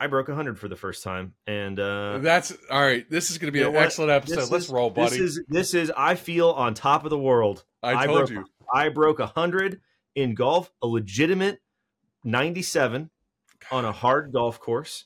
[0.00, 3.08] I broke 100 for the first time, and uh, That's all right.
[3.10, 3.84] This is going to be you know an what?
[3.84, 4.50] excellent episode.
[4.50, 5.10] Let's is- roll, buddy.
[5.10, 7.64] This is this is I feel on top of the world.
[7.82, 8.44] I broke, told you.
[8.72, 9.80] I broke 100
[10.14, 11.60] in golf, a legitimate
[12.24, 13.10] 97
[13.70, 15.04] on a hard golf course.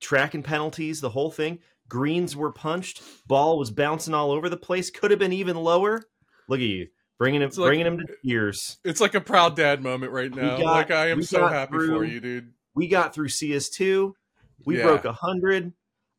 [0.00, 1.58] Track and penalties, the whole thing.
[1.88, 3.02] Greens were punched.
[3.26, 4.90] Ball was bouncing all over the place.
[4.90, 6.02] Could have been even lower.
[6.48, 8.78] Look at you bringing him, like- bringing him to tears.
[8.84, 10.56] It's like a proud dad moment right now.
[10.58, 12.52] got- like I am so happy through- for you, dude.
[12.74, 14.12] We got through CS2.
[14.64, 14.84] We Yeah.
[14.84, 15.72] broke 100.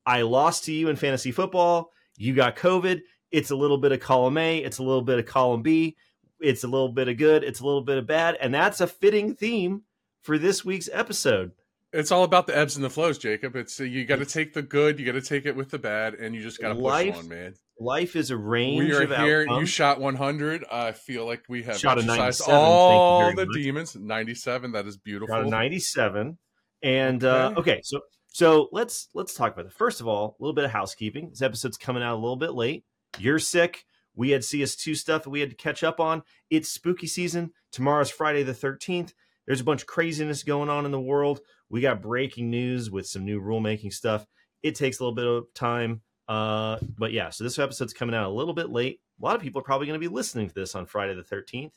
[0.05, 1.91] I lost to you in fantasy football.
[2.17, 3.01] You got COVID.
[3.31, 4.57] It's a little bit of column A.
[4.59, 5.95] It's a little bit of column B.
[6.39, 7.43] It's a little bit of good.
[7.43, 8.37] It's a little bit of bad.
[8.41, 9.83] And that's a fitting theme
[10.23, 11.51] for this week's episode.
[11.91, 13.55] It's all about the ebbs and the flows, Jacob.
[13.55, 15.79] It's uh, you got to take the good, you got to take it with the
[15.79, 17.55] bad, and you just got to push Life on, man.
[17.79, 19.47] Life is a range We are here.
[19.47, 20.65] You shot 100.
[20.71, 23.55] I feel like we have Shot a exercised 97, all the much.
[23.55, 23.95] demons.
[23.95, 24.71] 97.
[24.73, 25.33] That is beautiful.
[25.35, 26.37] got a 97
[26.83, 27.59] and uh Okay.
[27.59, 30.71] okay so so let's let's talk about it first of all a little bit of
[30.71, 31.29] housekeeping.
[31.29, 32.85] This episode's coming out a little bit late.
[33.17, 33.85] You're sick.
[34.15, 36.23] We had cs2 stuff that we had to catch up on.
[36.49, 37.51] It's spooky season.
[37.71, 39.13] Tomorrow's friday the 13th
[39.45, 41.41] there's a bunch of craziness going on in the world.
[41.69, 44.27] We got breaking news with some new rulemaking stuff.
[44.61, 48.27] It takes a little bit of time uh but yeah so this episode's coming out
[48.27, 48.99] a little bit late.
[49.19, 51.23] A lot of people are probably going to be listening to this on friday the
[51.23, 51.73] 13th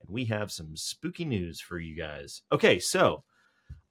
[0.00, 2.42] and we have some spooky news for you guys.
[2.52, 3.24] Okay so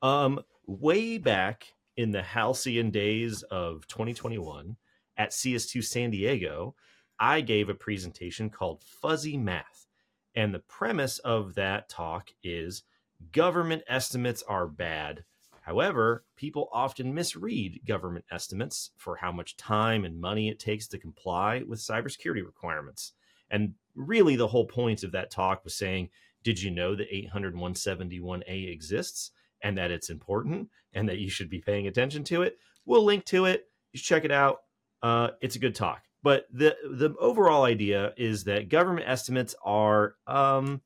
[0.02, 4.76] um, way back in the halcyon days of 2021
[5.18, 6.76] at CS2 San Diego,
[7.20, 9.88] I gave a presentation called Fuzzy Math.
[10.36, 12.84] And the premise of that talk is
[13.32, 15.24] government estimates are bad.
[15.62, 21.00] However, people often misread government estimates for how much time and money it takes to
[21.00, 23.14] comply with cybersecurity requirements.
[23.50, 26.10] And really, the whole point of that talk was saying,
[26.44, 29.32] did you know that 800 171A exists?
[29.66, 32.60] And that it's important and that you should be paying attention to it.
[32.86, 33.68] We'll link to it.
[33.94, 34.60] You check it out.
[35.02, 36.04] Uh, it's a good talk.
[36.22, 40.82] But the the overall idea is that government estimates are um,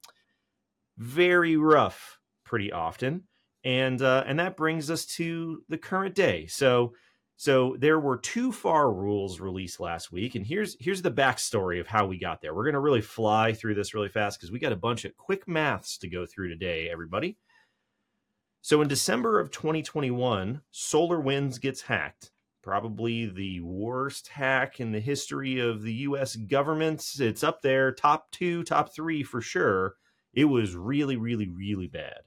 [0.97, 3.23] very rough pretty often,
[3.65, 6.47] and uh, and that brings us to the current day.
[6.47, 6.93] So
[7.35, 11.87] so there were two FAR rules released last week, and here's here's the backstory of
[11.87, 12.53] how we got there.
[12.53, 15.47] We're gonna really fly through this really fast because we got a bunch of quick
[15.47, 17.37] maths to go through today, everybody.
[18.61, 22.31] So in December of 2021, SolarWinds gets hacked.
[22.61, 27.05] Probably the worst hack in the history of the US government.
[27.19, 29.95] It's up there, top two, top three for sure.
[30.33, 32.19] It was really, really, really bad.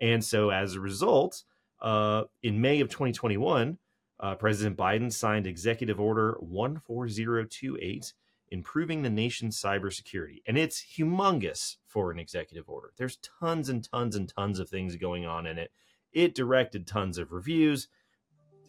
[0.00, 1.42] And so as a result,
[1.80, 3.78] uh, in May of 2021,
[4.20, 8.12] uh, President Biden signed Executive Order 14028,
[8.50, 10.42] improving the nation's cybersecurity.
[10.46, 12.92] And it's humongous for an executive order.
[12.96, 15.70] There's tons and tons and tons of things going on in it.
[16.12, 17.88] It directed tons of reviews,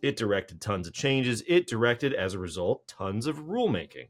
[0.01, 4.07] it directed tons of changes, it directed, as a result, tons of rulemaking.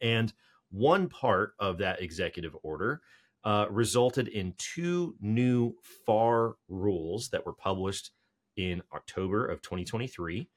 [0.00, 0.32] And
[0.70, 3.00] one part of that executive order
[3.44, 5.74] uh, resulted in two new
[6.06, 8.10] FAR rules that were published
[8.56, 10.48] in October of 2023.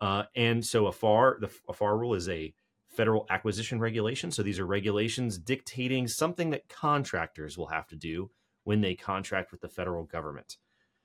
[0.00, 2.54] Uh, and so a FAR, the a FAR rule is a
[2.94, 4.30] federal acquisition regulation.
[4.30, 8.30] So these are regulations dictating something that contractors will have to do
[8.64, 10.56] when they contract with the federal government.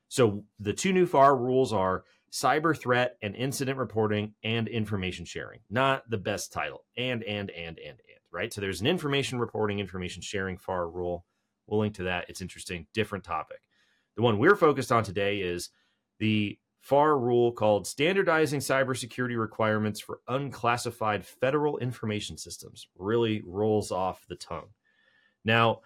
[0.07, 5.59] So the two new FAR rules are cyber threat and incident reporting and information sharing.
[5.69, 6.85] Not the best title.
[6.97, 8.53] And and and and and, right?
[8.53, 11.25] So there's an information reporting, information sharing FAR rule.
[11.67, 12.25] We'll link to that.
[12.29, 13.59] It's interesting, different topic.
[14.15, 15.69] The one we're focused on today is
[16.19, 22.87] the FAR rule called Standardizing Cybersecurity Requirements for Unclassified Federal Information Systems.
[22.97, 24.69] Really rolls off the tongue.
[25.43, 25.81] Now,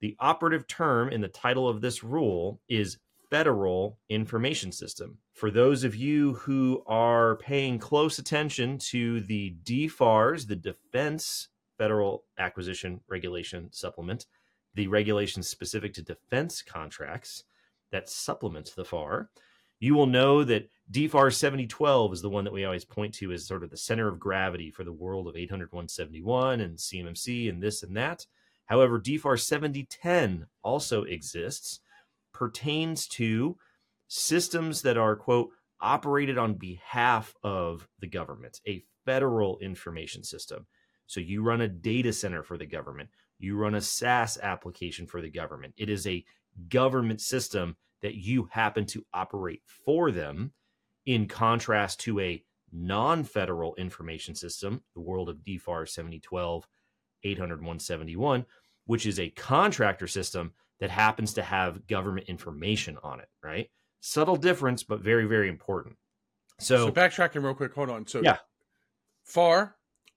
[0.00, 2.98] the operative term in the title of this rule is
[3.30, 5.18] Federal Information System.
[5.32, 12.24] For those of you who are paying close attention to the DFARS, the Defense Federal
[12.38, 14.26] Acquisition Regulation Supplement,
[14.74, 17.44] the regulations specific to defense contracts
[17.90, 19.30] that supplements the FAR,
[19.82, 23.44] you will know that DFAR 7012 is the one that we always point to as
[23.44, 27.60] sort of the center of gravity for the world of 800 171 and CMMC and
[27.60, 28.24] this and that.
[28.66, 31.80] However, DFAR 7010 also exists,
[32.32, 33.56] pertains to
[34.06, 35.50] systems that are, quote,
[35.80, 40.64] operated on behalf of the government, a federal information system.
[41.08, 43.08] So you run a data center for the government,
[43.40, 45.74] you run a SaaS application for the government.
[45.76, 46.24] It is a
[46.68, 50.52] government system that you happen to operate for them,
[51.06, 56.66] in contrast to a non federal information system, the world of DFAR 7012,
[57.24, 58.44] 800 171,
[58.86, 63.70] which is a contractor system that happens to have government information on it, right?
[64.00, 65.96] Subtle difference, but very, very important.
[66.58, 67.72] So, So, backtracking real quick.
[67.74, 68.06] Hold on.
[68.06, 68.38] So Yeah.
[69.24, 69.76] FAR,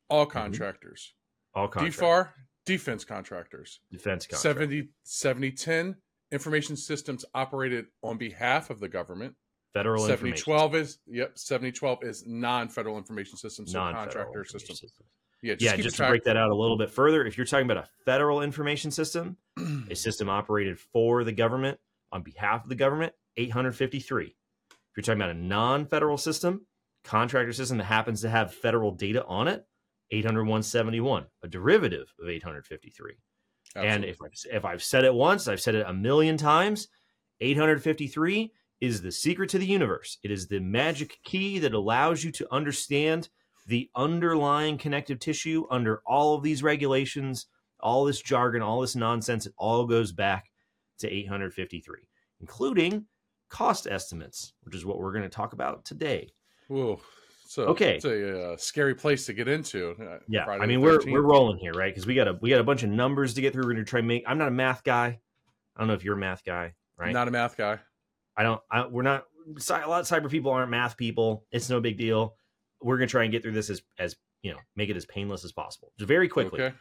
[0.09, 0.31] all mm-hmm.
[0.31, 1.13] contractors.
[1.53, 2.29] all contractors, DFAR,
[2.65, 3.79] defense contractors.
[3.91, 4.41] defense contracts.
[4.41, 5.95] 70, 7010,
[6.31, 9.35] information systems operated on behalf of the government.
[9.73, 11.37] federal information 7012 is yep.
[11.37, 14.75] 7012 is non-federal information systems, so contractor system.
[14.75, 15.05] system.
[15.41, 17.69] Yeah, just yeah, just to break that out a little bit further, if you're talking
[17.69, 19.37] about a federal information system,
[19.89, 21.79] a system operated for the government
[22.11, 24.25] on behalf of the government, 853.
[24.25, 24.33] If
[24.95, 26.65] you're talking about a non-federal system,
[27.03, 29.65] contractor system that happens to have federal data on it,
[30.11, 33.13] 80171, a derivative of 853.
[33.75, 36.87] And if I've, if I've said it once, I've said it a million times.
[37.41, 38.51] 853
[38.81, 40.17] is the secret to the universe.
[40.23, 43.29] It is the magic key that allows you to understand
[43.67, 47.47] the underlying connective tissue under all of these regulations,
[47.79, 49.45] all this jargon, all this nonsense.
[49.45, 50.51] It all goes back
[50.99, 52.07] to 853,
[52.41, 53.05] including
[53.49, 56.29] cost estimates, which is what we're going to talk about today.
[56.67, 56.99] Whoa.
[57.47, 57.95] So Okay.
[57.95, 59.91] it's a uh, scary place to get into.
[60.01, 61.93] uh, Yeah, Friday I mean we're we're rolling here, right?
[61.93, 63.63] Because we got a we got a bunch of numbers to get through.
[63.63, 64.23] We're going to try make.
[64.27, 65.19] I'm not a math guy.
[65.75, 67.13] I don't know if you're a math guy, right?
[67.13, 67.79] not a math guy.
[68.35, 68.61] I don't.
[68.71, 69.25] I, we're not.
[69.69, 71.45] A lot of cyber people aren't math people.
[71.51, 72.35] It's no big deal.
[72.81, 75.45] We're gonna try and get through this as as you know, make it as painless
[75.45, 75.91] as possible.
[75.99, 76.61] Just very quickly.
[76.61, 76.75] Okay.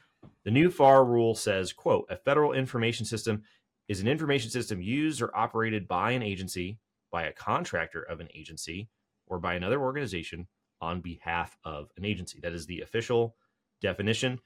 [0.45, 3.43] The new FAR rule says, "quote A federal information system
[3.89, 6.79] is an information system used or operated by an agency,
[7.13, 8.89] by a contractor of an agency,
[9.27, 10.47] or by another organization
[10.81, 13.37] on behalf of an agency." That is the official
[13.81, 14.41] definition.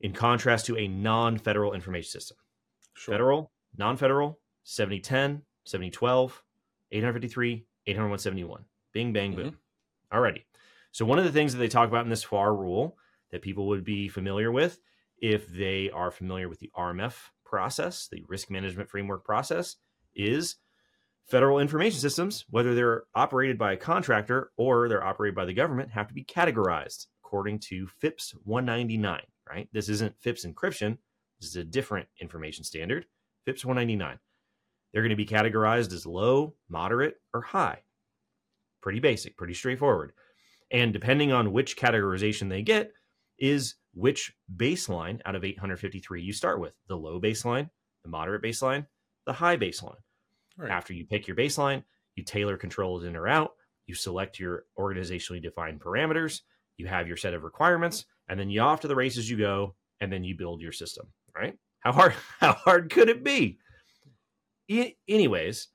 [0.00, 2.36] In contrast to a non-federal information system.
[2.94, 3.14] Sure.
[3.14, 6.42] Federal, non-federal, 7010, 7012,
[6.92, 8.64] 853, 80171.
[8.92, 9.42] Bing, bang, mm-hmm.
[9.42, 9.58] boom.
[10.12, 10.42] Alrighty.
[10.92, 12.96] So one of the things that they talk about in this FAR rule
[13.30, 14.78] that people would be familiar with,
[15.18, 17.14] if they are familiar with the RMF
[17.44, 19.76] process, the risk management framework process,
[20.14, 20.56] is
[21.26, 25.90] federal information systems, whether they're operated by a contractor or they're operated by the government,
[25.90, 29.68] have to be categorized according to FIPS 199, right?
[29.72, 30.98] This isn't FIPS encryption.
[31.40, 33.06] This is a different information standard,
[33.46, 34.18] FIPS 199.
[34.92, 37.80] They're going to be categorized as low, moderate, or high.
[38.80, 40.12] Pretty basic, pretty straightforward.
[40.70, 42.92] And depending on which categorization they get,
[43.38, 47.70] is which baseline out of 853 you start with the low baseline,
[48.02, 48.86] the moderate baseline,
[49.26, 49.96] the high baseline.
[50.56, 50.70] Right.
[50.70, 51.82] After you pick your baseline,
[52.14, 53.52] you tailor controls in or out,
[53.86, 56.42] you select your organizationally defined parameters,
[56.76, 59.74] you have your set of requirements, and then you off to the races you go,
[60.00, 61.54] and then you build your system, right?
[61.80, 63.58] How hard how hard could it be?
[64.68, 65.68] E- anyways,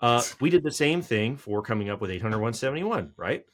[0.00, 3.44] uh, we did the same thing for coming up with 80171, right?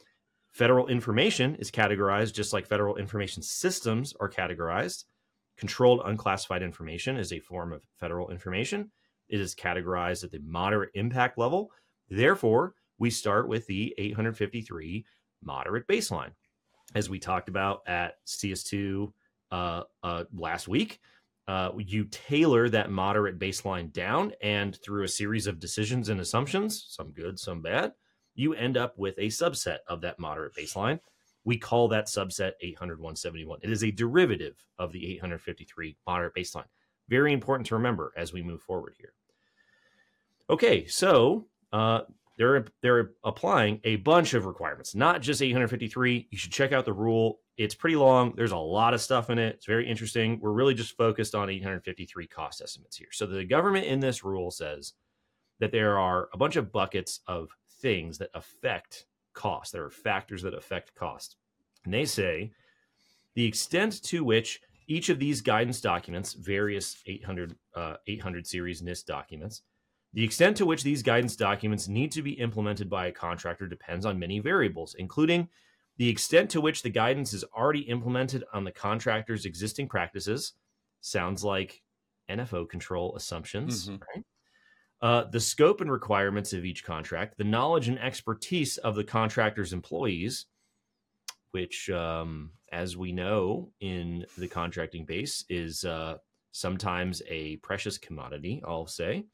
[0.51, 5.05] Federal information is categorized just like federal information systems are categorized.
[5.59, 8.91] Controlled unclassified information is a form of federal information.
[9.29, 11.71] It is categorized at the moderate impact level.
[12.09, 15.05] Therefore, we start with the 853
[15.43, 16.33] moderate baseline.
[16.95, 19.13] As we talked about at CS2
[19.51, 21.01] uh, uh, last week,
[21.47, 26.87] uh, you tailor that moderate baseline down, and through a series of decisions and assumptions,
[26.89, 27.93] some good, some bad,
[28.35, 31.01] you end up with a subset of that moderate baseline.
[31.45, 33.61] We call that subset 80171.
[33.63, 36.67] It is a derivative of the 853 moderate baseline.
[37.09, 39.15] Very important to remember as we move forward here.
[40.51, 42.01] Okay, so uh,
[42.39, 46.29] they're they're applying a bunch of requirements, not just 853.
[46.31, 47.41] You should check out the rule.
[47.57, 48.33] It's pretty long.
[48.37, 49.57] There's a lot of stuff in it.
[49.57, 50.39] It's very interesting.
[50.41, 53.09] We're really just focused on 853 cost estimates here.
[53.11, 54.95] So the government in this rule says
[55.59, 57.51] that there are a bunch of buckets of
[57.81, 59.73] things that affect cost.
[59.73, 61.37] There are factors that affect cost.
[61.85, 62.53] And they say
[63.35, 69.07] the extent to which each of these guidance documents, various 800, uh, 800 series NIST
[69.07, 69.63] documents,
[70.19, 74.05] the extent to which these guidance documents need to be implemented by a contractor depends
[74.05, 75.49] on many variables, including
[75.97, 80.55] the extent to which the guidance is already implemented on the contractor's existing practices.
[81.03, 81.85] Sounds like
[82.29, 84.01] NFO control assumptions, Mhm.
[84.13, 84.25] right?
[85.01, 89.73] Uh, the scope and requirements of each contract, the knowledge and expertise of the contractor's
[89.73, 90.47] employees,
[91.53, 96.19] which, um, as we know in the contracting base, is uh,
[96.51, 99.25] sometimes a precious commodity, I'll say.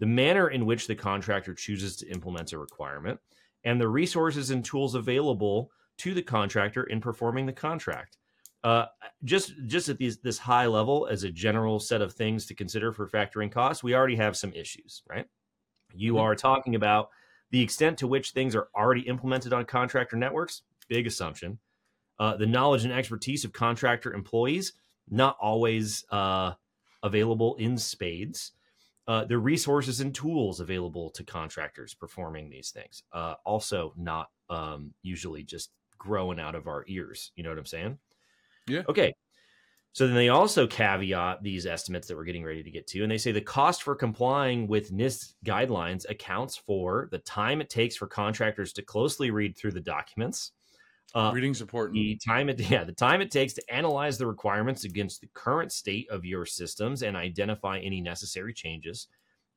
[0.00, 3.20] The manner in which the contractor chooses to implement a requirement,
[3.64, 8.16] and the resources and tools available to the contractor in performing the contract.
[8.64, 8.86] Uh,
[9.24, 12.92] just just at these, this high level, as a general set of things to consider
[12.92, 15.26] for factoring costs, we already have some issues, right?
[15.94, 16.20] You Mhm.
[16.20, 17.10] are talking about
[17.50, 20.62] the extent to which things are already implemented on contractor networks.
[20.88, 21.58] Big assumption.
[22.18, 24.74] Uh, the knowledge and expertise of contractor employees
[25.08, 26.52] not always uh,
[27.02, 28.52] available in spades.
[29.10, 33.02] Uh, the resources and tools available to contractors performing these things.
[33.12, 37.32] Uh, also, not um, usually just growing out of our ears.
[37.34, 37.98] You know what I'm saying?
[38.68, 38.82] Yeah.
[38.88, 39.12] Okay.
[39.94, 43.10] So then they also caveat these estimates that we're getting ready to get to, and
[43.10, 47.96] they say the cost for complying with NIST guidelines accounts for the time it takes
[47.96, 50.52] for contractors to closely read through the documents.
[51.14, 51.94] Uh, Reading's important.
[51.94, 55.72] The time it yeah the time it takes to analyze the requirements against the current
[55.72, 59.08] state of your systems and identify any necessary changes,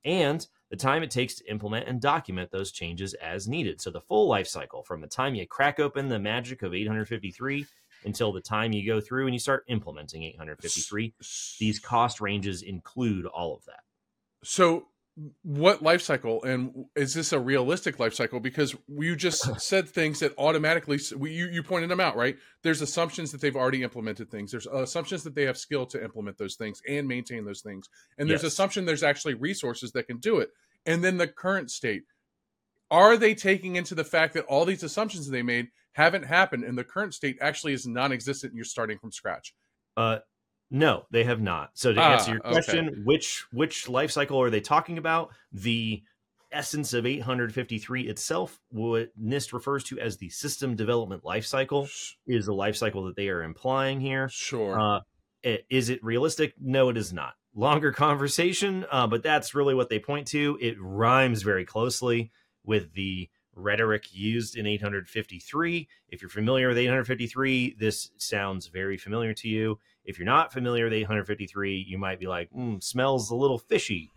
[0.06, 3.80] and the time it takes to implement and document those changes as needed.
[3.80, 7.66] So the full life cycle from the time you crack open the magic of 853
[8.06, 11.14] until the time you go through and you start implementing 853.
[11.60, 13.82] These cost ranges include all of that.
[14.44, 14.88] So,
[15.44, 18.40] what life cycle and is this a realistic life cycle?
[18.40, 22.38] Because you just said things that automatically you, you pointed them out right?
[22.64, 24.52] There's assumptions that they've already implemented things.
[24.52, 27.88] There's assumptions that they have skill to implement those things and maintain those things.
[28.18, 28.54] And there's yes.
[28.54, 30.50] assumption there's actually resources that can do it.
[30.86, 32.04] And then the current state
[32.90, 36.78] are they taking into the fact that all these assumptions they made haven't happened and
[36.78, 39.54] the current state actually is non-existent and you're starting from scratch?
[39.96, 40.20] Uh
[40.74, 41.70] no they have not.
[41.76, 42.98] So to ah, answer your question okay.
[43.06, 45.30] which which life cycle are they talking about?
[45.54, 46.04] The
[46.52, 51.88] essence of 853 itself what nist refers to as the system development life cycle
[52.28, 54.30] is the life cycle that they are implying here.
[54.30, 54.80] Sure.
[54.80, 55.00] Uh,
[55.70, 56.54] is it realistic?
[56.60, 57.34] No it is not.
[57.56, 60.58] Longer conversation uh, but that's really what they point to.
[60.60, 62.32] It rhymes very closely
[62.66, 65.88] with the rhetoric used in 853.
[66.10, 69.80] If you're familiar with 853, this sounds very familiar to you.
[70.06, 74.12] If you're not familiar with 853, you might be like, mm, smells a little fishy.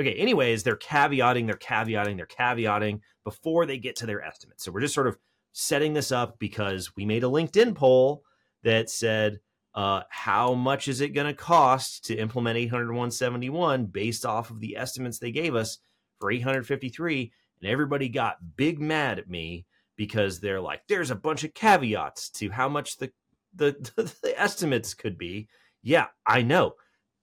[0.00, 4.64] Okay, anyways, they're caveating, they're caveating, they're caveating before they get to their estimates.
[4.64, 5.18] So we're just sort of
[5.52, 8.22] setting this up because we made a LinkedIn poll
[8.62, 9.40] that said,
[9.74, 14.76] uh, how much is it going to cost to implement 80171 based off of the
[14.76, 15.78] estimates they gave us
[16.18, 17.32] for 853?
[17.60, 22.30] And everybody got big mad at me because they're like, there's a bunch of caveats
[22.30, 23.12] to how much the
[23.54, 23.74] the,
[24.22, 25.48] the estimates could be.
[25.82, 26.74] Yeah, I know.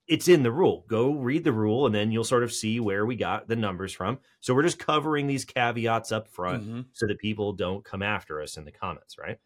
[0.08, 0.86] It's in the rule.
[0.88, 3.94] Go read the rule and then you'll sort of see where we got the numbers
[3.94, 4.20] from.
[4.40, 6.82] So we're just covering these caveats up front mm-hmm.
[6.94, 9.38] so that people don't come after us in the comments, right?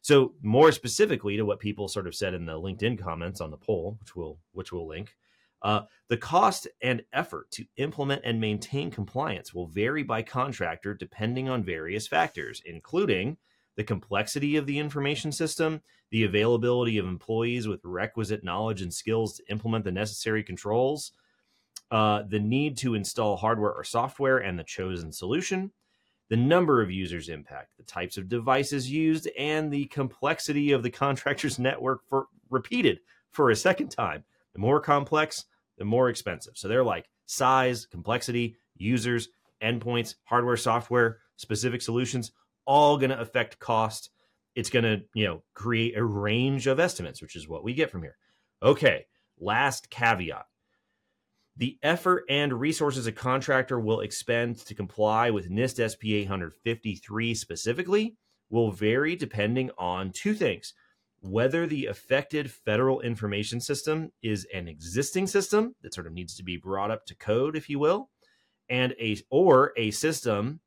[0.00, 3.56] So more specifically to what people sort of said in the LinkedIn comments on the
[3.56, 5.16] poll, which we'll which we'll link,
[5.62, 11.48] uh, the cost and effort to implement and maintain compliance will vary by contractor depending
[11.48, 13.36] on various factors, including
[13.76, 19.36] the complexity of the information system, the availability of employees with requisite knowledge and skills
[19.36, 21.12] to implement the necessary controls,
[21.90, 25.70] uh, the need to install hardware or software and the chosen solution,
[26.28, 30.90] the number of users impact, the types of devices used, and the complexity of the
[31.04, 33.00] contractor's network for repeated
[33.30, 34.24] for a second time.
[34.58, 35.44] The more complex,
[35.76, 36.54] the more expensive.
[36.56, 39.28] So they're like size, complexity, users,
[39.62, 42.32] endpoints, hardware, software, specific solutions,
[42.66, 44.10] all going to affect cost.
[44.56, 47.92] It's going to, you know, create a range of estimates, which is what we get
[47.92, 48.16] from here.
[48.60, 49.06] Okay,
[49.38, 50.46] last caveat.
[51.56, 58.16] The effort and resources a contractor will expend to comply with NIST SP 853 specifically
[58.50, 60.74] will vary depending on two things
[61.20, 66.42] whether the affected federal information system is an existing system that sort of needs to
[66.42, 68.10] be brought up to code, if you will,
[68.68, 70.60] and a or a system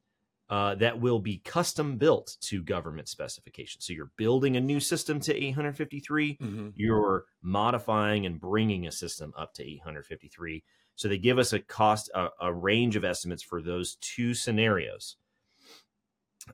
[0.49, 3.85] uh, that will be custom built to government specifications.
[3.85, 6.69] So you're building a new system to 853, mm-hmm.
[6.75, 10.61] you're modifying and bringing a system up to 853.
[10.95, 15.15] So they give us a cost, a, a range of estimates for those two scenarios.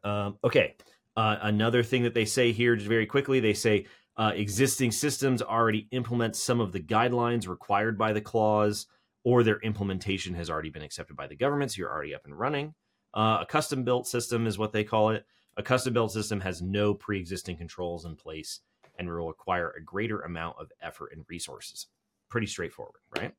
[0.03, 0.75] Um, okay,
[1.17, 5.41] uh, another thing that they say here, just very quickly, they say uh, existing systems
[5.41, 8.85] already implement some of the guidelines required by the clause,
[9.23, 12.37] or their implementation has already been accepted by the government, so you're already up and
[12.37, 12.75] running.
[13.15, 15.25] Uh, a custom built system is what they call it.
[15.57, 18.59] A custom built system has no pre existing controls in place
[18.99, 21.87] and will require a greater amount of effort and resources.
[22.29, 23.33] Pretty straightforward, right?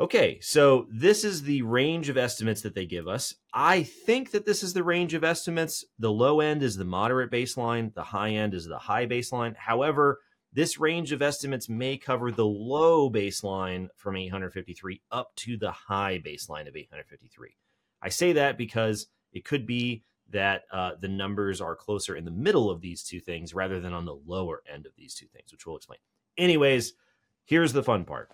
[0.00, 3.34] Okay, so this is the range of estimates that they give us.
[3.52, 5.84] I think that this is the range of estimates.
[5.98, 9.54] The low end is the moderate baseline, the high end is the high baseline.
[9.54, 10.20] However,
[10.54, 16.18] this range of estimates may cover the low baseline from 853 up to the high
[16.24, 17.54] baseline of 853.
[18.00, 22.30] I say that because it could be that uh, the numbers are closer in the
[22.30, 25.52] middle of these two things rather than on the lower end of these two things,
[25.52, 25.98] which we'll explain.
[26.38, 26.94] Anyways,
[27.44, 28.30] here's the fun part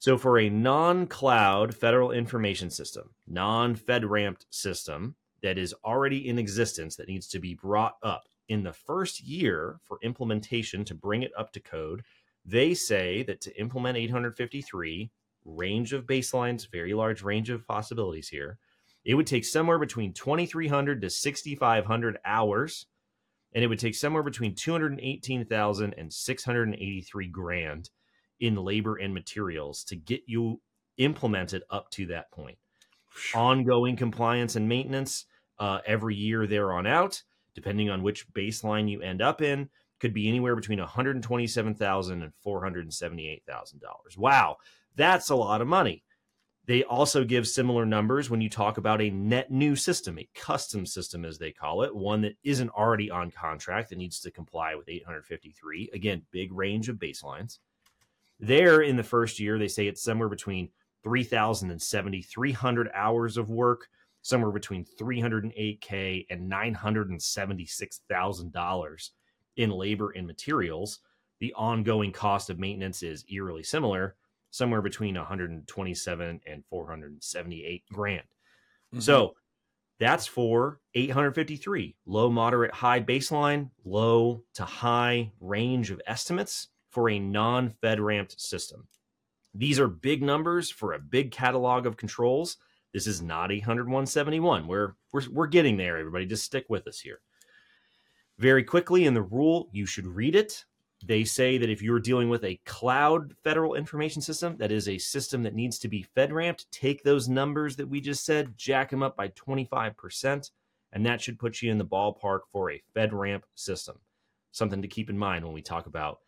[0.00, 6.38] so, for a non cloud federal information system, non FedRAMP system that is already in
[6.38, 11.22] existence that needs to be brought up in the first year for implementation to bring
[11.22, 12.02] it up to code,
[12.44, 15.10] they say that to implement 853,
[15.44, 18.58] range of baselines, very large range of possibilities here.
[19.04, 22.86] It would take somewhere between 2,300 to 6,500 hours,
[23.52, 27.90] and it would take somewhere between 218,000 and 683 grand
[28.40, 30.60] in labor and materials to get you
[30.96, 32.58] implemented up to that point.
[33.34, 35.24] Ongoing compliance and maintenance
[35.58, 37.22] uh, every year there on out,
[37.54, 39.68] depending on which baseline you end up in,
[40.00, 44.16] could be anywhere between $127,000 and $478,000.
[44.16, 44.56] Wow,
[44.94, 46.04] that's a lot of money.
[46.66, 50.84] They also give similar numbers when you talk about a net new system, a custom
[50.84, 54.74] system, as they call it, one that isn't already on contract that needs to comply
[54.74, 55.90] with 853.
[55.94, 57.58] Again, big range of baselines.
[58.40, 60.68] There in the first year, they say it's somewhere between
[61.04, 63.88] 3,000 and 7,300 hours of work,
[64.22, 69.10] somewhere between 308K and $976,000
[69.56, 71.00] in labor and materials.
[71.40, 74.16] The ongoing cost of maintenance is eerily similar
[74.50, 78.22] somewhere between 127 and 478 grand.
[78.22, 79.00] Mm-hmm.
[79.00, 79.34] So
[80.00, 87.18] that's for 853 low, moderate, high baseline, low to high range of estimates for a
[87.18, 88.86] non FedRAMP system.
[89.54, 92.58] These are big numbers for a big catalog of controls.
[92.92, 94.66] This is not 171.
[94.66, 96.26] We're, we're, we're getting there, everybody.
[96.26, 97.20] Just stick with us here.
[98.38, 100.64] Very quickly in the rule, you should read it.
[101.04, 104.98] They say that if you're dealing with a cloud federal information system, that is a
[104.98, 109.02] system that needs to be FedRAMPed, take those numbers that we just said, jack them
[109.02, 110.50] up by 25%,
[110.92, 113.98] and that should put you in the ballpark for a FedRAMP system.
[114.50, 116.20] Something to keep in mind when we talk about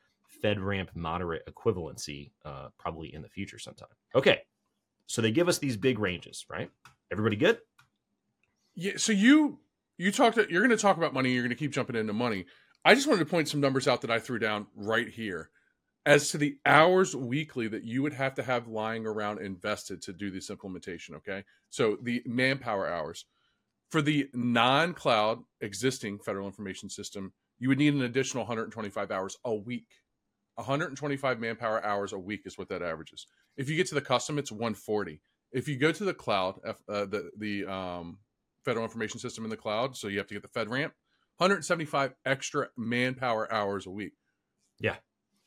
[0.42, 3.88] FedRAMP moderate equivalency, uh, probably in the future sometime.
[4.14, 4.40] Okay,
[5.06, 6.70] so they give us these big ranges, right?
[7.10, 7.58] Everybody good?
[8.74, 8.92] Yeah.
[8.96, 9.58] So you
[9.98, 10.36] you talked.
[10.36, 11.32] You're going to talk about money.
[11.32, 12.46] You're going to keep jumping into money.
[12.84, 15.50] I just wanted to point some numbers out that I threw down right here.
[16.06, 20.14] As to the hours weekly that you would have to have lying around invested to
[20.14, 21.44] do this implementation, okay?
[21.68, 23.26] So the manpower hours.
[23.90, 29.36] For the non cloud existing federal information system, you would need an additional 125 hours
[29.44, 29.88] a week.
[30.56, 33.26] 125 manpower hours a week is what that averages.
[33.56, 35.20] If you get to the custom, it's 140.
[35.52, 38.18] If you go to the cloud, uh, the the um,
[38.64, 40.92] federal information system in the cloud, so you have to get the FedRAMP,
[41.38, 44.12] 175 extra manpower hours a week.
[44.78, 44.96] Yeah.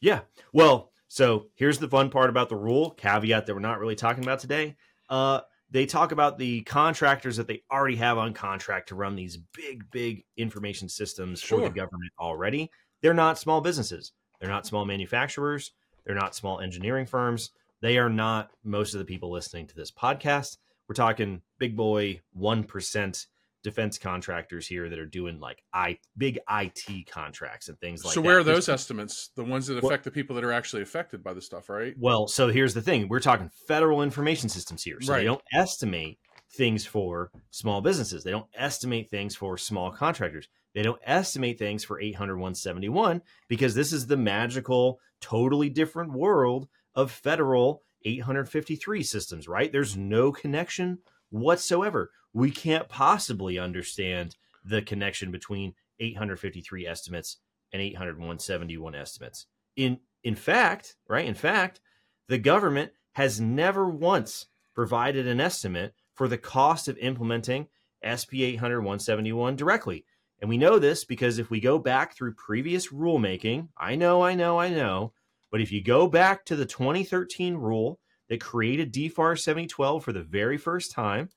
[0.01, 0.21] Yeah.
[0.51, 4.23] Well, so here's the fun part about the rule caveat that we're not really talking
[4.23, 4.75] about today.
[5.09, 9.37] Uh, they talk about the contractors that they already have on contract to run these
[9.55, 11.59] big, big information systems sure.
[11.59, 12.69] for the government already.
[13.01, 14.11] They're not small businesses.
[14.43, 15.71] They're not small manufacturers.
[16.05, 17.51] They're not small engineering firms.
[17.79, 20.57] They are not most of the people listening to this podcast.
[20.89, 23.25] We're talking big boy, 1%
[23.63, 28.19] defense contractors here that are doing like I big IT contracts and things like so
[28.19, 28.25] that.
[28.25, 29.29] So where are those estimates?
[29.37, 31.95] The ones that affect well, the people that are actually affected by the stuff, right?
[31.97, 33.07] Well, so here's the thing.
[33.07, 34.99] We're talking federal information systems here.
[34.99, 35.19] So right.
[35.19, 36.19] they don't estimate
[36.51, 38.25] things for small businesses.
[38.25, 40.49] They don't estimate things for small contractors.
[40.73, 46.67] They don't estimate things for 800 171 because this is the magical, totally different world
[46.95, 49.71] of federal 853 systems, right?
[49.71, 57.37] There's no connection whatsoever we can't possibly understand the connection between 853 estimates
[57.71, 59.45] and 871 estimates.
[59.75, 61.25] In in fact, right?
[61.25, 61.79] In fact,
[62.27, 67.67] the government has never once provided an estimate for the cost of implementing
[68.01, 70.05] SP 800 171 directly.
[70.43, 74.35] And we know this because if we go back through previous rulemaking, I know, I
[74.35, 75.13] know, I know,
[75.49, 80.21] but if you go back to the 2013 rule that created DFAR 7012 for the
[80.21, 81.29] very first time,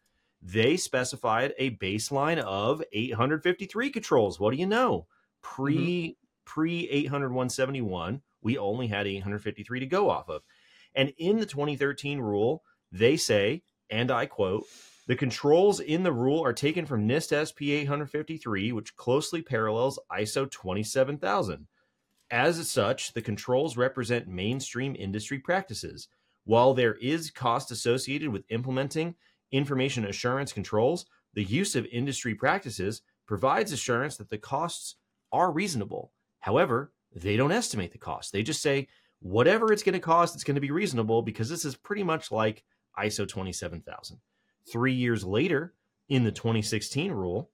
[0.42, 4.40] they specified a baseline of 853 controls.
[4.40, 5.06] What do you know?
[5.40, 6.12] Pre mm-hmm.
[6.44, 10.42] pre 800 171, we only had 853 to go off of.
[10.96, 14.64] And in the 2013 rule, they say, and I quote,
[15.06, 20.50] the controls in the rule are taken from NIST SP 853, which closely parallels ISO
[20.50, 21.66] 27000.
[22.30, 26.08] As such, the controls represent mainstream industry practices.
[26.44, 29.14] While there is cost associated with implementing
[29.52, 34.96] information assurance controls, the use of industry practices provides assurance that the costs
[35.32, 36.12] are reasonable.
[36.40, 38.32] However, they don't estimate the cost.
[38.32, 38.88] They just say,
[39.20, 42.32] whatever it's going to cost, it's going to be reasonable because this is pretty much
[42.32, 42.64] like
[42.98, 44.18] ISO 27000.
[44.70, 45.74] Three years later,
[46.08, 47.50] in the 2016 rule,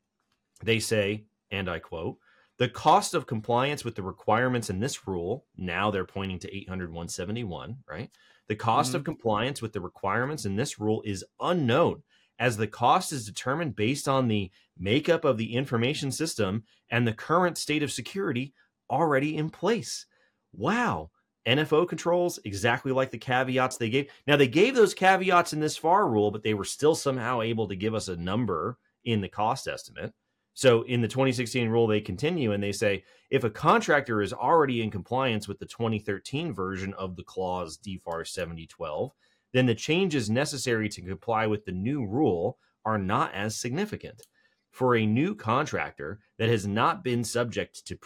[0.62, 2.18] they say, and I quote,
[2.59, 6.90] the cost of compliance with the requirements in this rule, now they're pointing to 800
[6.90, 8.11] 171, right?
[8.48, 8.96] The cost mm-hmm.
[8.96, 12.03] of compliance with the requirements in this rule is unknown,
[12.38, 17.12] as the cost is determined based on the makeup of the information system and the
[17.12, 18.53] current state of security
[18.90, 20.07] already in place.
[20.53, 21.11] Wow,
[21.46, 24.11] NFO controls exactly like the caveats they gave.
[24.26, 27.66] Now they gave those caveats in this FAR rule, but they were still somehow able
[27.68, 30.12] to give us a number in the cost estimate.
[30.55, 34.83] So in the 2016 rule, they continue and they say if a contractor is already
[34.83, 39.12] in compliance with the 2013 version of the clause DFAR 7012,
[39.52, 44.22] then the changes necessary to comply with the new rule are not as significant.
[44.70, 47.98] For a new contractor that has not been subject to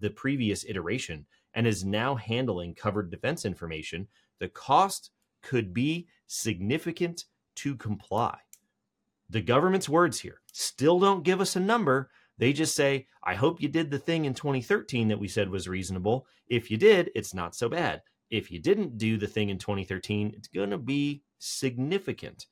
[0.00, 4.08] the previous iteration and is now handling covered defense information,
[4.38, 5.10] the cost
[5.42, 7.24] could be significant
[7.56, 8.38] to comply.
[9.28, 12.10] The government's words here still don't give us a number.
[12.38, 15.68] They just say, I hope you did the thing in 2013 that we said was
[15.68, 16.26] reasonable.
[16.48, 18.02] If you did, it's not so bad.
[18.30, 22.46] If you didn't do the thing in 2013, it's going to be significant.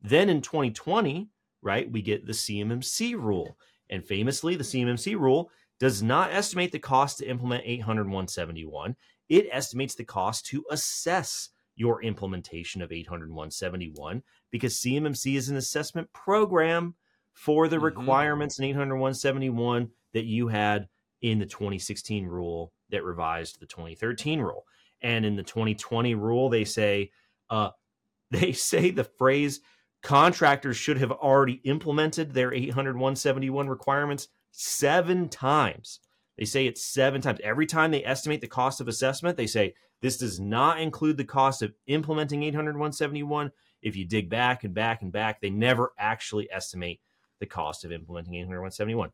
[0.00, 1.28] Then in 2020,
[1.62, 3.56] right, we get the CMMC rule.
[3.90, 8.96] And famously, the CMMC rule does not estimate the cost to implement 800 171.
[9.28, 15.56] It estimates the cost to assess your implementation of 800 171 because CMMC is an
[15.56, 16.94] assessment program
[17.32, 17.86] for the mm-hmm.
[17.86, 20.88] requirements in 800 171 that you had
[21.20, 24.64] in the 2016 rule that revised the 2013 rule.
[25.02, 27.10] And in the 2020 rule, they say,
[27.50, 27.70] uh,
[28.30, 29.60] they say the phrase
[30.02, 36.00] contractors should have already implemented their 800 171 requirements seven times.
[36.38, 37.40] They say it seven times.
[37.42, 41.24] Every time they estimate the cost of assessment, they say this does not include the
[41.24, 43.50] cost of implementing 800 171.
[43.82, 47.00] If you dig back and back and back, they never actually estimate
[47.40, 49.10] the cost of implementing 800 171.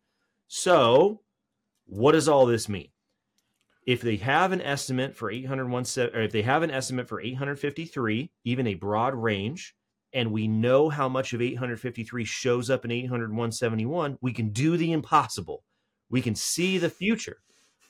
[0.47, 1.23] So,
[1.87, 2.89] what does all this mean?
[3.87, 8.31] If they have an estimate for 801 or if they have an estimate for 853,
[8.45, 9.75] even a broad range,
[10.13, 14.77] and we know how much of 853 shows up in 800 171, we can do
[14.77, 15.65] the impossible.
[16.09, 17.39] We can see the future.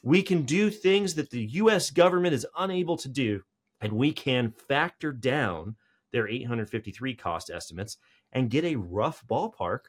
[0.02, 3.42] We can do things that the US government is unable to do,
[3.80, 5.76] and we can factor down
[6.12, 7.96] their 853 cost estimates
[8.32, 9.80] and get a rough ballpark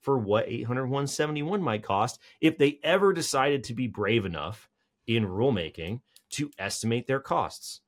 [0.00, 4.68] for what 800 171 might cost if they ever decided to be brave enough
[5.06, 6.00] in rulemaking
[6.30, 7.80] to estimate their costs.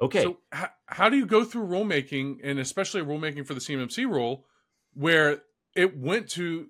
[0.00, 0.22] Okay.
[0.22, 4.46] So, h- how do you go through rulemaking, and especially rulemaking for the CMMC rule,
[4.94, 5.42] where
[5.74, 6.68] it went to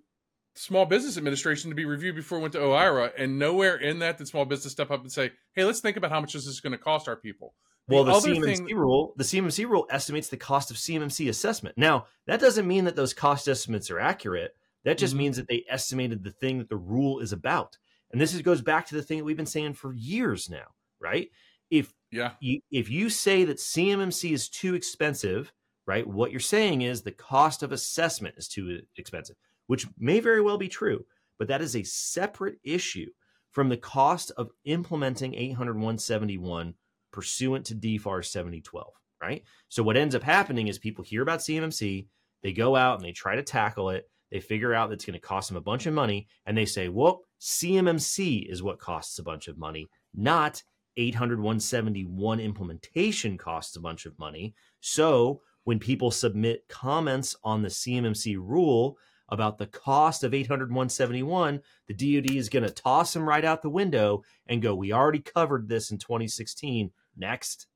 [0.55, 4.19] Small Business Administration to be reviewed before it went to OIRA, and nowhere in that
[4.19, 6.61] did Small Business step up and say, "Hey, let's think about how much this is
[6.61, 7.55] going to cost our people."
[7.87, 8.77] The well, the CMMC thing...
[8.77, 11.79] rule, the CMMC rule estimates the cost of CMMC assessment.
[11.79, 14.55] Now, that doesn't mean that those cost estimates are accurate.
[14.85, 15.19] That just mm-hmm.
[15.19, 17.79] means that they estimated the thing that the rule is about.
[18.11, 20.67] And this is, goes back to the thing that we've been saying for years now,
[21.01, 21.29] right?
[21.71, 25.53] If yeah, you, if you say that CMMC is too expensive,
[25.87, 26.07] right?
[26.07, 30.59] What you're saying is the cost of assessment is too expensive, which may very well
[30.59, 31.05] be true,
[31.38, 33.07] but that is a separate issue
[33.53, 36.75] from the cost of implementing 800 171
[37.12, 38.92] pursuant to DFAR 7012,
[39.23, 39.42] right?
[39.68, 42.07] So what ends up happening is people hear about CMMC,
[42.42, 45.18] they go out and they try to tackle it, they figure out that it's going
[45.18, 49.18] to cost them a bunch of money, and they say, well, CMMC is what costs
[49.18, 50.62] a bunch of money, not
[50.98, 54.54] 800 171 implementation costs a bunch of money.
[54.80, 61.61] So when people submit comments on the CMMC rule about the cost of 800 171,
[61.87, 65.20] the DoD is going to toss them right out the window and go, "We already
[65.20, 66.90] covered this in 2016.
[67.16, 67.66] Next."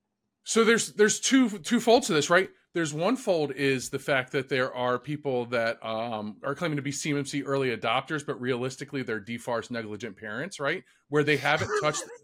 [0.45, 2.51] So there's there's two two folds to this, right?
[2.75, 6.83] There's one fold is the fact that there are people that um, are claiming to
[6.83, 10.83] be CMMC early adopters, but realistically they're DFARS negligent parents, right?
[11.11, 12.03] Where they haven't touched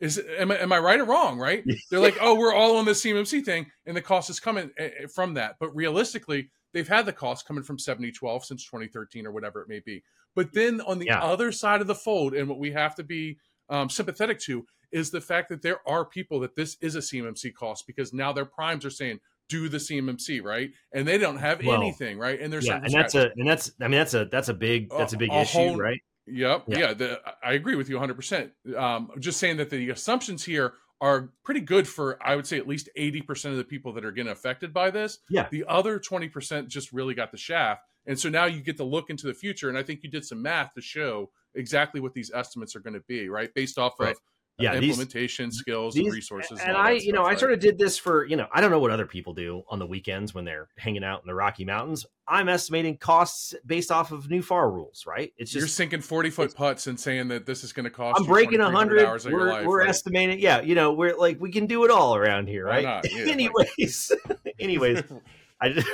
[0.00, 1.38] is am I, am I right or wrong?
[1.38, 1.64] Right?
[1.90, 4.90] They're like, oh, we're all on the CMMC thing, and the cost is coming eh,
[5.02, 5.56] eh, from that.
[5.58, 9.80] But realistically, they've had the cost coming from 7012 since 2013 or whatever it may
[9.80, 10.02] be.
[10.34, 11.22] But then on the yeah.
[11.22, 13.38] other side of the fold, and what we have to be
[13.70, 17.54] um, sympathetic to is the fact that there are people that this is a CMMC
[17.54, 21.64] cost because now their primes are saying do the CMMC right, and they don't have
[21.64, 24.26] well, anything right, and there's yeah, and that's a and that's I mean that's a
[24.26, 26.64] that's a big that's a big a issue whole, right Yep.
[26.68, 26.78] Yeah.
[26.78, 28.50] yeah the, I agree with you 100%.
[28.76, 32.66] Um, just saying that the assumptions here are pretty good for, I would say, at
[32.66, 35.18] least 80% of the people that are getting affected by this.
[35.28, 35.46] Yeah.
[35.50, 37.82] The other 20% just really got the shaft.
[38.06, 39.68] And so now you get to look into the future.
[39.68, 42.94] And I think you did some math to show exactly what these estimates are going
[42.94, 43.52] to be, right?
[43.54, 44.12] Based off right.
[44.12, 44.20] of
[44.58, 46.60] yeah, implementation these, skills these, and resources.
[46.60, 48.70] And, and I, you know, I sort of did this for, you know, I don't
[48.70, 51.64] know what other people do on the weekends when they're hanging out in the Rocky
[51.64, 52.06] Mountains.
[52.26, 55.32] I'm estimating costs based off of new FAR rules, right?
[55.36, 58.18] It's just you're sinking 40 foot putts and saying that this is going to cost.
[58.18, 59.90] I'm breaking 100 hours we're, life, we're right?
[59.90, 62.86] estimating, yeah, you know, we're like we can do it all around here, right?
[62.86, 64.12] Yeah, anyways,
[64.58, 65.02] anyways.
[65.60, 65.86] I just,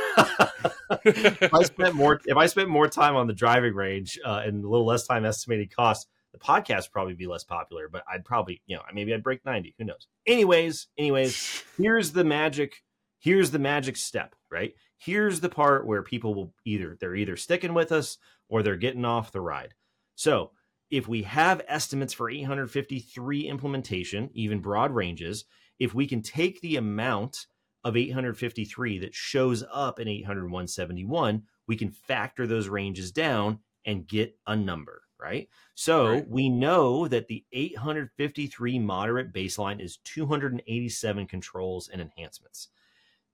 [1.05, 4.65] if I spent more if I spent more time on the driving range uh, and
[4.65, 8.25] a little less time estimating costs, the podcast would probably be less popular, but I'd
[8.25, 9.75] probably, you know, maybe I'd break 90.
[9.79, 10.07] Who knows?
[10.27, 12.77] Anyways, anyways, here's the magic.
[13.19, 14.75] Here's the magic step, right?
[14.99, 18.19] Here's the part where people will either they're either sticking with us
[18.49, 19.75] or they're getting off the ride.
[20.15, 20.51] So
[20.91, 25.45] if we have estimates for 853 implementation, even broad ranges,
[25.79, 27.47] if we can take the amount
[27.85, 34.37] of 853 that shows up in 80171, we can factor those ranges down and get
[34.47, 35.49] a number, right?
[35.75, 36.29] So right.
[36.29, 42.69] we know that the 853 moderate baseline is 287 controls and enhancements.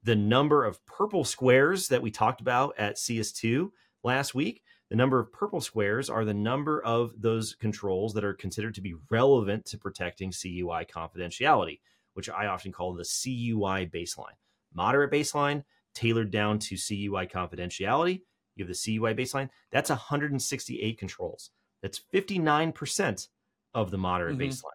[0.05, 3.70] The number of purple squares that we talked about at CS2
[4.05, 8.35] last week, the number of purple squares are the number of those controls that are
[8.35, 11.81] considered to be relevant to protecting CUI confidentiality,
[12.14, 14.37] which I often call the CUI baseline.
[14.72, 18.22] Moderate baseline, tailored down to CUI confidentiality.
[18.55, 19.51] You have the CUI baseline.
[19.70, 21.51] That's 168 controls.
[21.82, 23.28] That's 59%
[23.74, 24.48] of the moderate mm-hmm.
[24.48, 24.72] baseline.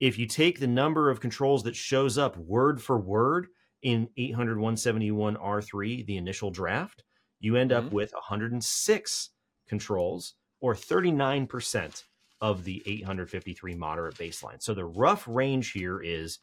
[0.00, 3.48] If you take the number of controls that shows up word for word
[3.82, 7.02] in 800 R3, the initial draft,
[7.40, 7.86] you end mm-hmm.
[7.86, 9.30] up with 106
[9.68, 12.04] controls or 39%
[12.40, 14.62] of the 853 moderate baseline.
[14.62, 16.38] So the rough range here is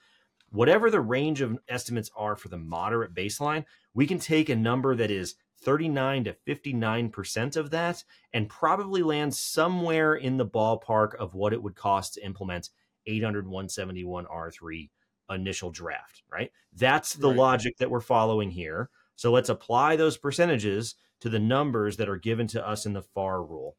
[0.51, 4.95] whatever the range of estimates are for the moderate baseline, we can take a number
[4.95, 11.33] that is 39 to 59% of that and probably land somewhere in the ballpark of
[11.33, 12.69] what it would cost to implement
[13.07, 14.89] 800 171 R3
[15.29, 16.51] initial draft, right?
[16.73, 17.37] That's the right.
[17.37, 18.89] logic that we're following here.
[19.15, 23.01] So let's apply those percentages to the numbers that are given to us in the
[23.01, 23.77] FAR rule.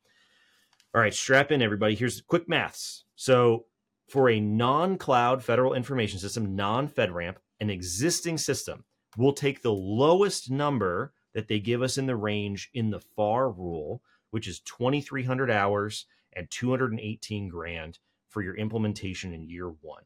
[0.95, 1.95] All right, strap in, everybody.
[1.95, 3.05] Here's quick maths.
[3.17, 3.67] So
[4.09, 8.85] for a non-cloud federal information system, non-FedRAMP, an existing system,
[9.17, 13.51] we'll take the lowest number that they give us in the range in the FAR
[13.51, 17.99] rule, which is 2,300 hours and 218 grand
[18.31, 20.05] for your implementation in year one.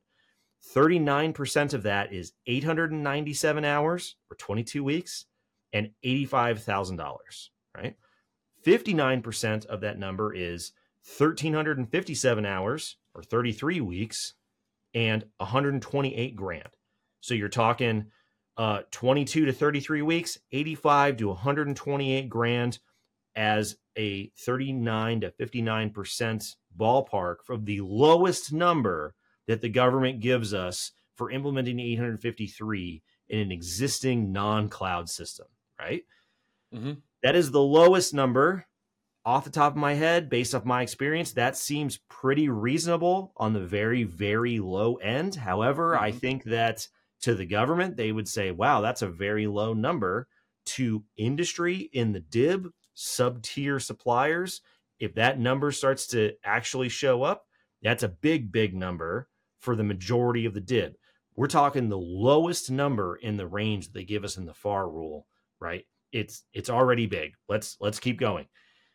[0.74, 5.26] 39% of that is 897 hours or 22 weeks
[5.72, 6.98] and $85,000,
[7.76, 7.94] right?
[8.66, 10.72] 59% of that number is
[11.16, 14.34] 1,357 hours or 33 weeks
[14.94, 16.70] and 128 grand.
[17.20, 18.06] So you're talking
[18.60, 22.78] uh, 22 to 33 weeks, 85 to 128 grand
[23.34, 29.14] as a 39 to 59% ballpark from the lowest number
[29.46, 35.46] that the government gives us for implementing 853 in an existing non cloud system,
[35.80, 36.02] right?
[36.74, 36.92] Mm-hmm.
[37.22, 38.66] That is the lowest number
[39.24, 43.54] off the top of my head, based off my experience, that seems pretty reasonable on
[43.54, 45.34] the very, very low end.
[45.34, 46.04] However, mm-hmm.
[46.04, 46.86] I think that
[47.22, 50.28] to the government, they would say, wow, that's a very low number.
[50.66, 54.60] To industry in the DIB, sub tier suppliers,
[54.98, 57.46] if that number starts to actually show up,
[57.82, 59.28] that's a big, big number
[59.58, 60.94] for the majority of the DIB.
[61.34, 64.88] We're talking the lowest number in the range that they give us in the FAR
[64.88, 65.26] rule,
[65.58, 65.84] right?
[66.12, 67.32] It's it's already big.
[67.48, 68.46] Let's let's keep going.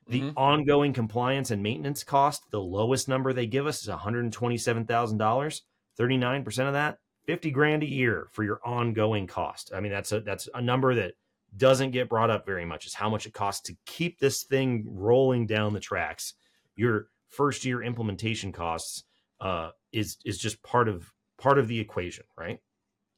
[0.08, 0.38] The mm-hmm.
[0.38, 5.62] ongoing compliance and maintenance cost, the lowest number they give us is $127,000.
[6.00, 9.72] 39% of that, 50 grand a year for your ongoing cost.
[9.76, 11.14] I mean, that's a that's a number that
[11.58, 14.86] doesn't get brought up very much is how much it costs to keep this thing
[14.88, 16.34] rolling down the tracks.
[16.76, 19.04] Your first year implementation costs
[19.40, 22.60] uh, is is just part of part of the equation, right?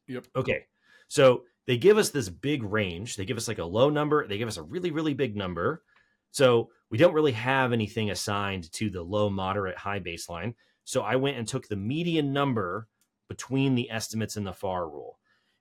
[0.08, 0.28] Yep.
[0.36, 0.66] Okay.
[1.08, 3.16] So they give us this big range.
[3.16, 4.28] They give us like a low number.
[4.28, 5.84] They give us a really really big number.
[6.32, 10.54] So we don't really have anything assigned to the low, moderate, high baseline.
[10.84, 12.88] So I went and took the median number
[13.28, 15.20] between the estimates and the FAR rule.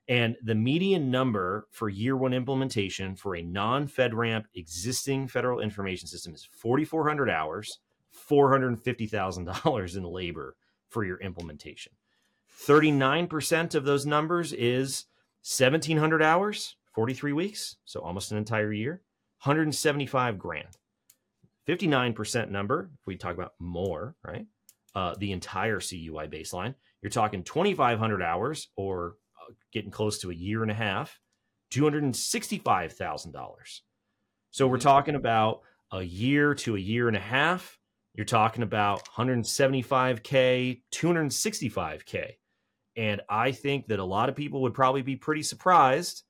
[0.08, 6.06] And the median number for year one implementation for a non FedRAMP existing federal information
[6.06, 7.80] system is 4,400 hours,
[8.30, 10.56] $450,000 in labor
[10.88, 11.92] for your implementation.
[12.64, 15.06] 39% of those numbers is
[15.42, 19.02] 1,700 hours, 43 weeks, so almost an entire year,
[19.42, 20.68] 175 grand.
[21.68, 24.46] 59% number, if we talk about more, right?
[24.94, 26.74] Uh, the entire CUI baseline,
[27.06, 31.20] you're talking 2,500 hours or uh, getting close to a year and a half,
[31.72, 33.44] $265,000.
[34.50, 34.82] So we're mm-hmm.
[34.82, 35.60] talking about
[35.92, 37.78] a year to a year and a half.
[38.16, 42.30] You're talking about 175K, 265K.
[42.96, 46.24] And I think that a lot of people would probably be pretty surprised,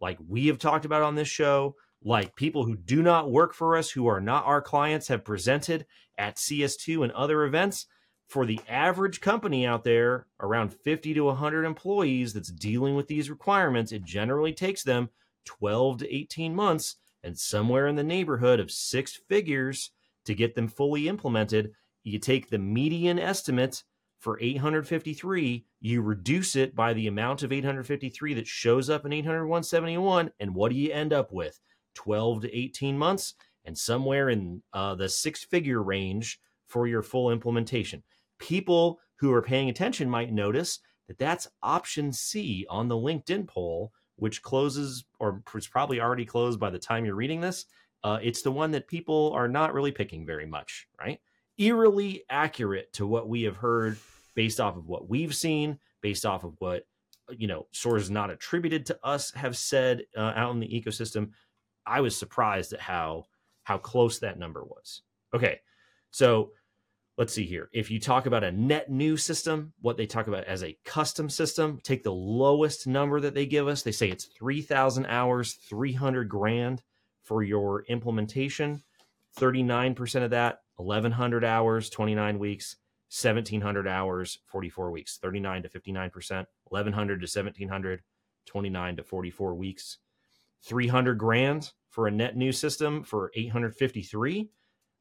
[0.00, 3.76] like we have talked about on this show, like people who do not work for
[3.76, 5.86] us, who are not our clients, have presented
[6.18, 7.86] at CS2 and other events.
[8.28, 13.30] For the average company out there, around 50 to 100 employees that's dealing with these
[13.30, 15.10] requirements, it generally takes them
[15.44, 19.90] 12 to 18 months and somewhere in the neighborhood of six figures
[20.24, 21.72] to get them fully implemented
[22.06, 23.82] you take the median estimate
[24.20, 30.30] for 853, you reduce it by the amount of 853 that shows up in 80171,
[30.38, 31.58] and what do you end up with?
[31.94, 33.34] 12 to 18 months,
[33.64, 38.04] and somewhere in uh, the six figure range for your full implementation.
[38.38, 43.92] People who are paying attention might notice that that's option C on the LinkedIn poll,
[44.16, 47.66] which closes or is probably already closed by the time you're reading this.
[48.04, 51.20] Uh, it's the one that people are not really picking very much, right?
[51.58, 53.98] Eerily accurate to what we have heard
[54.34, 56.86] based off of what we've seen, based off of what
[57.36, 61.30] you know sources not attributed to us have said uh, out in the ecosystem.
[61.86, 63.24] I was surprised at how
[63.64, 65.02] how close that number was.
[65.34, 65.60] Okay,
[66.10, 66.52] so
[67.16, 67.68] let's see here.
[67.72, 71.30] If you talk about a net new system, what they talk about as a custom
[71.30, 73.82] system, take the lowest number that they give us.
[73.82, 76.82] They say it's 3,000 hours, 300 grand
[77.22, 78.82] for your implementation.
[79.38, 82.76] 39% of that, 1,100 hours, 29 weeks.
[83.08, 88.02] 1700 hours 44 weeks 39 to 59% 1100 to 1700
[88.46, 89.98] 29 to 44 weeks
[90.64, 94.50] 300 grand for a net new system for 853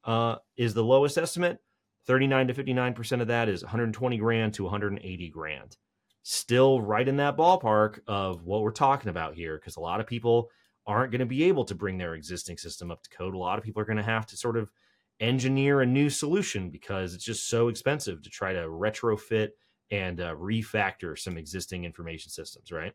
[0.03, 1.59] uh, is the lowest estimate
[2.07, 5.77] 39 to 59% of that is 120 grand to 180 grand
[6.23, 10.07] still right in that ballpark of what we're talking about here because a lot of
[10.07, 10.49] people
[10.87, 13.59] aren't going to be able to bring their existing system up to code a lot
[13.59, 14.71] of people are going to have to sort of
[15.19, 19.49] engineer a new solution because it's just so expensive to try to retrofit
[19.91, 22.93] and uh, refactor some existing information systems, right?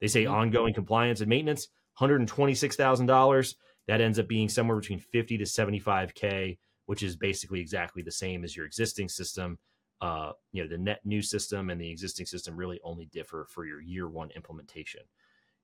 [0.00, 0.34] They say mm-hmm.
[0.34, 1.68] ongoing compliance and maintenance,
[2.00, 3.54] $126,000.
[3.88, 8.44] That ends up being somewhere between 50 to 75K, which is basically exactly the same
[8.44, 9.58] as your existing system.
[10.00, 13.64] Uh, you know, the net new system and the existing system really only differ for
[13.64, 15.02] your year one implementation.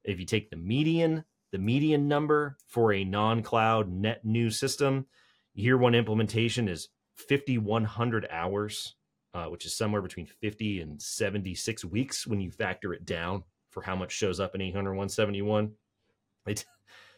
[0.05, 5.07] If you take the median, the median number for a non-cloud net new system,
[5.55, 8.95] year one implementation is 5100 hours
[9.35, 13.83] uh, which is somewhere between 50 and 76 weeks when you factor it down for
[13.83, 15.71] how much shows up in 800 171
[16.47, 16.65] it's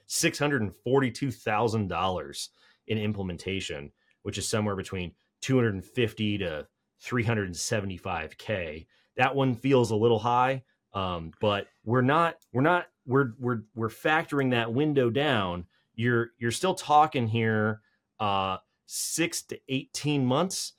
[0.08, 2.48] $642000
[2.90, 3.90] in implementation
[4.22, 6.66] which is somewhere between 250 to
[7.02, 13.62] 375k that one feels a little high um, but we're not we're not we're we're
[13.74, 17.80] we're factoring that window down you're you're still talking here
[18.20, 20.74] uh, six to 18 months,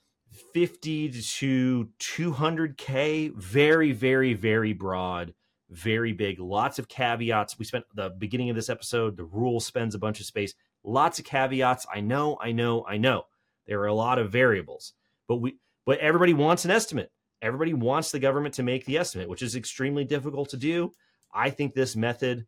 [0.52, 3.34] 50 to 200K.
[3.34, 5.34] Very, very, very broad,
[5.70, 6.38] very big.
[6.38, 7.58] Lots of caveats.
[7.58, 10.54] We spent the beginning of this episode, the rule spends a bunch of space.
[10.84, 11.86] Lots of caveats.
[11.92, 13.24] I know, I know, I know.
[13.66, 14.94] There are a lot of variables,
[15.28, 17.10] but we, but everybody wants an estimate.
[17.40, 20.92] Everybody wants the government to make the estimate, which is extremely difficult to do.
[21.34, 22.46] I think this method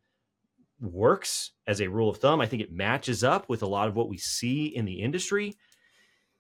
[0.81, 2.41] works as a rule of thumb.
[2.41, 5.57] I think it matches up with a lot of what we see in the industry.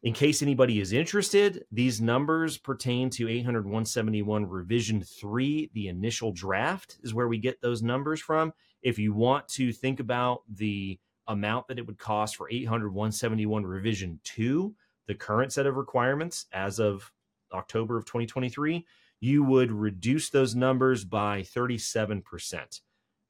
[0.02, 5.70] In case anybody is interested, these numbers pertain to 800 171 revision 3.
[5.72, 8.52] The initial draft is where we get those numbers from.
[8.83, 13.65] If you want to think about the amount that it would cost for 800 171
[13.65, 14.75] revision 2,
[15.07, 17.11] the current set of requirements as of
[17.53, 18.85] October of 2023,
[19.21, 22.81] you would reduce those numbers by 37%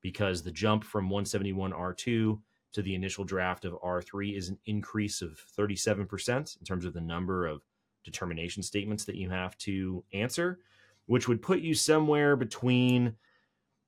[0.00, 2.40] because the jump from 171 R2
[2.74, 7.00] to the initial draft of R3 is an increase of 37% in terms of the
[7.00, 7.62] number of
[8.04, 10.58] determination statements that you have to answer,
[11.06, 13.14] which would put you somewhere between,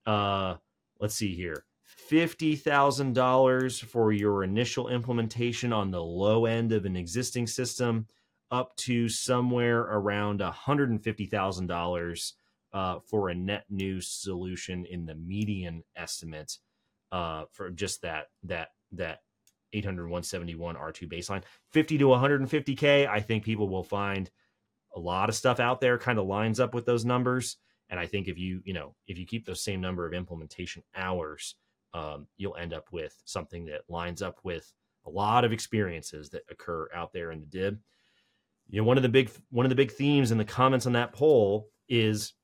[0.06, 0.54] uh,
[1.00, 1.64] let's see here,
[2.10, 8.06] $50,000 for your initial implementation on the low end of an existing system,
[8.50, 12.32] up to somewhere around $150,000
[12.72, 16.58] uh, for a net new solution in the median estimate
[17.12, 19.20] uh, for just that that that
[19.72, 21.42] 800 171 R2 baseline.
[21.72, 24.30] 50 to 150k, I think people will find
[24.94, 27.56] a lot of stuff out there kind of lines up with those numbers.
[27.88, 30.82] And I think if you you know if you keep those same number of implementation
[30.94, 31.54] hours,
[31.94, 34.72] um, you'll end up with something that lines up with
[35.06, 37.78] a lot of experiences that occur out there in the DIB.
[38.68, 40.92] You know, one of the big one of the big themes in the comments on
[40.94, 42.34] that poll is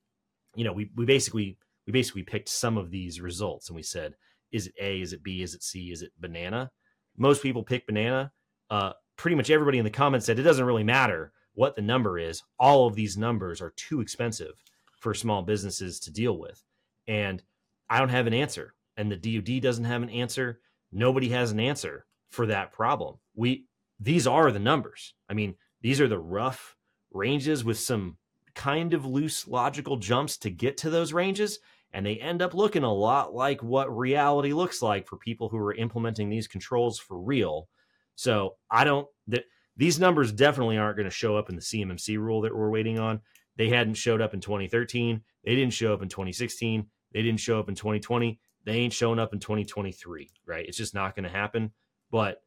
[0.54, 1.56] you know, we, we basically
[1.86, 4.14] we basically picked some of these results and we said,
[4.52, 6.70] is it A, is it B, is it C, is it banana?
[7.16, 8.32] Most people pick banana.
[8.70, 12.18] Uh, pretty much everybody in the comments said it doesn't really matter what the number
[12.18, 12.42] is.
[12.58, 14.62] All of these numbers are too expensive
[14.96, 16.62] for small businesses to deal with.
[17.06, 17.42] And
[17.90, 18.74] I don't have an answer.
[18.96, 20.60] And the DoD doesn't have an answer.
[20.92, 23.16] Nobody has an answer for that problem.
[23.34, 23.66] We
[24.00, 25.14] these are the numbers.
[25.28, 26.76] I mean, these are the rough
[27.12, 28.16] ranges with some
[28.54, 31.58] kind of loose logical jumps to get to those ranges
[31.94, 35.56] and they end up looking a lot like what reality looks like for people who
[35.56, 37.68] are implementing these controls for real
[38.14, 39.42] so i don't the,
[39.76, 42.98] these numbers definitely aren't going to show up in the CMMC rule that we're waiting
[42.98, 43.20] on.
[43.56, 45.22] They hadn't showed up in 2013.
[45.44, 46.86] They didn't show up in 2016.
[47.12, 48.38] They didn't show up in 2020.
[48.64, 50.66] They ain't showing up in 2023, right?
[50.66, 51.72] It's just not going to happen.
[52.10, 52.42] But,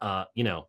[0.00, 0.68] uh, you know,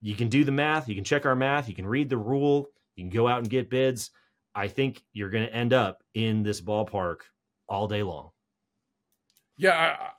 [0.00, 0.88] you can do the math.
[0.88, 1.68] You can check our math.
[1.68, 2.68] You can read the rule.
[2.96, 4.10] You can go out and get bids.
[4.54, 7.18] I think you're going to end up in this ballpark
[7.68, 8.30] all day long.
[9.56, 10.10] Yeah, I,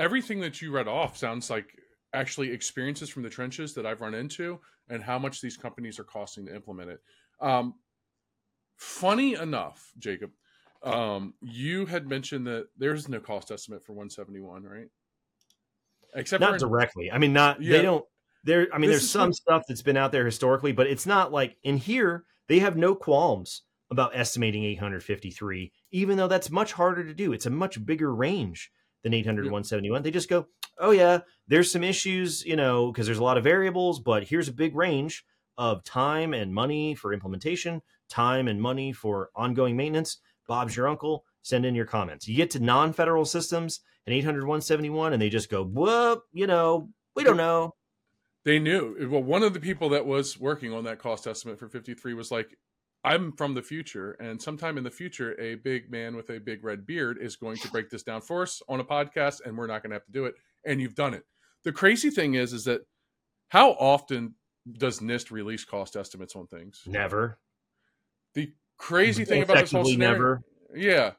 [0.00, 1.76] everything that you read off sounds like
[2.12, 6.04] actually experiences from the trenches that I've run into and how much these companies are
[6.04, 7.00] costing to implement it.
[7.40, 7.74] Um,
[8.76, 10.30] funny enough, Jacob,
[10.82, 14.88] um, you had mentioned that there's no cost estimate for 171, right?
[16.14, 17.10] Except not for directly.
[17.10, 17.76] I mean, not yeah.
[17.76, 18.04] they don't.
[18.44, 21.06] There, I mean, this there's some what, stuff that's been out there historically, but it's
[21.06, 26.72] not like in here they have no qualms about estimating 853, even though that's much
[26.72, 27.32] harder to do.
[27.32, 28.70] It's a much bigger range
[29.02, 29.50] than 800 yeah.
[29.50, 30.02] 171.
[30.02, 30.46] They just go,
[30.78, 34.48] oh yeah, there's some issues, you know, because there's a lot of variables, but here's
[34.48, 35.24] a big range
[35.58, 40.18] of time and money for implementation, time and money for ongoing maintenance.
[40.46, 41.24] Bob's your uncle.
[41.42, 42.28] Send in your comments.
[42.28, 46.90] You get to non-federal systems and 800 171, and they just go, whoop, you know,
[47.16, 47.74] we don't know.
[48.44, 49.08] They knew.
[49.10, 52.30] Well, one of the people that was working on that cost estimate for 53 was
[52.30, 52.56] like,
[53.02, 56.62] I'm from the future, and sometime in the future, a big man with a big
[56.62, 59.66] red beard is going to break this down for us on a podcast, and we're
[59.66, 60.34] not going to have to do it.
[60.66, 61.24] And you've done it.
[61.64, 62.82] The crazy thing is, is that
[63.48, 64.34] how often
[64.70, 66.82] does NIST release cost estimates on things?
[66.86, 67.38] Never.
[68.34, 70.42] The crazy thing about this whole scenario, never.
[70.74, 71.12] yeah,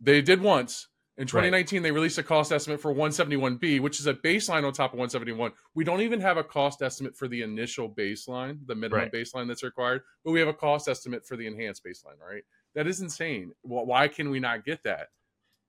[0.00, 0.88] they did once,
[1.18, 1.82] in 2019, right.
[1.82, 5.52] they released a cost estimate for 171B, which is a baseline on top of 171.
[5.74, 9.12] We don't even have a cost estimate for the initial baseline, the minimum right.
[9.12, 12.42] baseline that's required, but we have a cost estimate for the enhanced baseline, right?
[12.74, 13.52] That is insane.
[13.60, 15.08] Why can we not get that?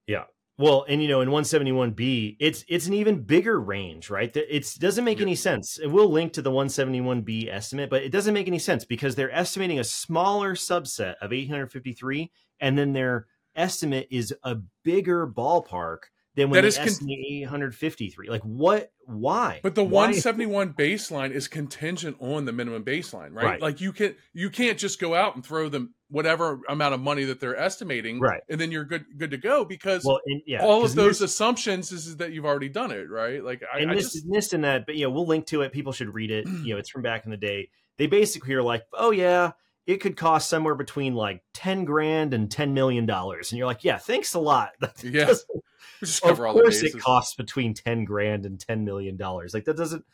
[0.08, 0.24] Yeah.
[0.58, 4.36] Well, and you know, in 171B, it's it's an even bigger range, right?
[4.36, 5.26] It doesn't make yeah.
[5.26, 5.80] any sense.
[5.80, 9.32] And we'll link to the 171B estimate, but it doesn't make any sense because they're
[9.32, 16.00] estimating a smaller subset of 853, and then they're estimate is a bigger ballpark
[16.36, 18.30] than when that is con- 853.
[18.30, 18.92] Like what?
[19.06, 19.60] Why?
[19.64, 20.08] But the why?
[20.08, 23.46] 171 baseline is contingent on the minimum baseline, right?
[23.46, 23.62] right?
[23.62, 27.24] Like you can you can't just go out and throw them whatever amount of money
[27.24, 28.42] that they're estimating, right?
[28.48, 31.92] And then you're good good to go because well, and, yeah, all of those assumptions
[31.92, 33.44] is, is, that you've already done it, right?
[33.44, 35.72] Like I, and I just missed in that, but yeah, we'll link to it.
[35.72, 36.48] People should read it.
[36.48, 37.70] you know, it's from back in the day.
[37.98, 39.54] They basically are like, oh yeah,
[39.88, 43.84] it could cost somewhere between like 10 grand and 10 million dollars and you're like
[43.84, 44.70] yeah thanks a lot
[45.04, 45.30] yeah
[46.24, 50.06] of course it costs between 10 grand and 10 million dollars like that doesn't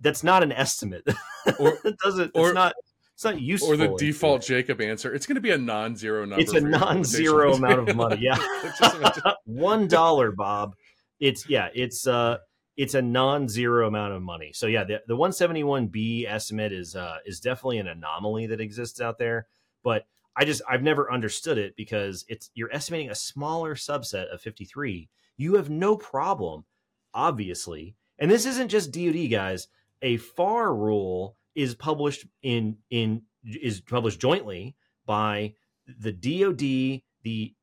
[0.00, 1.06] that's not an estimate
[1.58, 2.74] or it doesn't or, it's not
[3.14, 6.40] it's not useful or the default jacob answer it's going to be a non-zero number
[6.42, 8.36] it's a non-zero amount of money yeah
[9.44, 10.74] one dollar bob
[11.20, 12.38] it's yeah it's uh
[12.76, 14.52] it's a non-zero amount of money.
[14.52, 19.18] So yeah, the, the 171B estimate is uh, is definitely an anomaly that exists out
[19.18, 19.46] there.
[19.82, 20.06] But
[20.36, 25.08] I just I've never understood it because it's you're estimating a smaller subset of 53.
[25.36, 26.64] You have no problem,
[27.12, 27.94] obviously.
[28.18, 29.68] And this isn't just DoD guys.
[30.02, 34.76] A FAR rule is published in in is published jointly
[35.06, 35.54] by
[35.86, 37.54] the DoD, the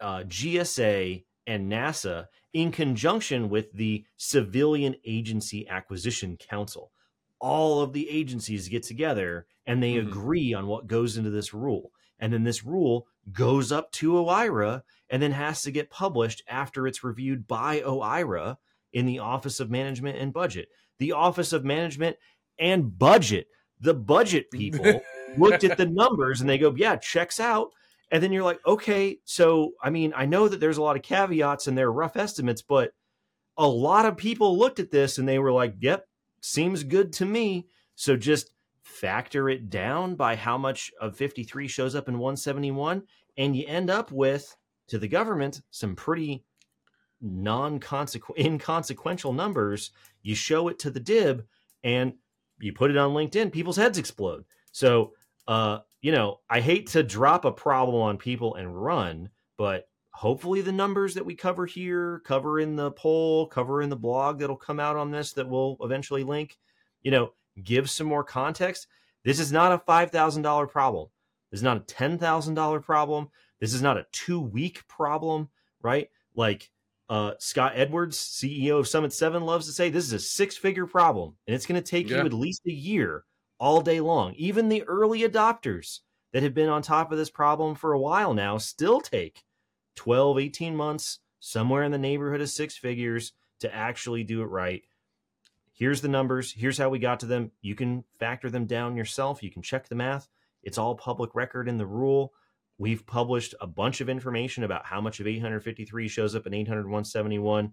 [0.00, 6.92] uh, GSA, and NASA in conjunction with the Civilian Agency Acquisition Council.
[7.40, 10.08] All of the agencies get together and they mm-hmm.
[10.08, 11.92] agree on what goes into this rule.
[12.18, 16.86] And then this rule goes up to OIRA and then has to get published after
[16.86, 18.56] it's reviewed by OIRA
[18.92, 20.68] in the Office of Management and Budget.
[20.98, 22.16] The Office of Management
[22.58, 23.46] and Budget,
[23.80, 25.00] the budget people
[25.36, 27.70] looked at the numbers and they go, yeah, checks out.
[28.10, 31.02] And then you're like, okay, so I mean, I know that there's a lot of
[31.02, 32.92] caveats and they're rough estimates, but
[33.56, 36.08] a lot of people looked at this and they were like, yep,
[36.40, 37.66] seems good to me.
[37.96, 38.50] So just
[38.82, 43.02] factor it down by how much of 53 shows up in 171,
[43.36, 44.56] and you end up with,
[44.88, 46.44] to the government, some pretty
[47.20, 49.90] non-consequential inconsequential numbers.
[50.22, 51.44] You show it to the DIB
[51.84, 52.14] and
[52.60, 54.44] you put it on LinkedIn, people's heads explode.
[54.72, 55.12] So
[55.48, 60.60] uh, you know, I hate to drop a problem on people and run, but hopefully
[60.60, 64.56] the numbers that we cover here, cover in the poll, cover in the blog that'll
[64.56, 66.58] come out on this that we'll eventually link,
[67.02, 67.32] you know,
[67.64, 68.86] give some more context.
[69.24, 71.08] This is not a $5,000 problem.
[71.50, 73.28] This is not a $10,000 problem.
[73.58, 75.48] This is not a two week problem,
[75.82, 76.10] right?
[76.36, 76.70] Like
[77.08, 80.86] uh, Scott Edwards, CEO of Summit 7, loves to say this is a six figure
[80.86, 82.18] problem and it's going to take yeah.
[82.18, 83.24] you at least a year
[83.58, 84.34] all day long.
[84.34, 86.00] Even the early adopters
[86.32, 89.42] that have been on top of this problem for a while now still take
[89.96, 94.82] 12, 18 months, somewhere in the neighborhood of six figures to actually do it right.
[95.72, 97.50] here's the numbers, here's how we got to them.
[97.60, 100.28] You can factor them down yourself, you can check the math.
[100.62, 102.32] It's all public record in the rule.
[102.78, 106.84] We've published a bunch of information about how much of 853 shows up in 800
[106.84, 107.72] 171.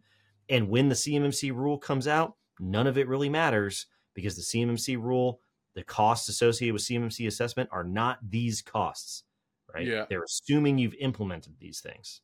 [0.50, 3.86] And when the CMMC rule comes out, none of it really matters
[4.16, 5.42] because the CMMC rule,
[5.76, 9.24] the costs associated with CMMC assessment are not these costs,
[9.74, 9.86] right?
[9.86, 10.06] Yeah.
[10.10, 12.22] They're assuming you've implemented these things.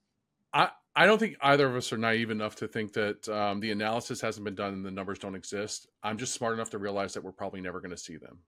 [0.53, 3.71] I, I don't think either of us are naive enough to think that um, the
[3.71, 5.87] analysis hasn't been done and the numbers don't exist.
[6.03, 8.39] I'm just smart enough to realize that we're probably never going to see them.